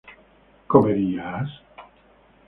¿comerías? 0.71 1.49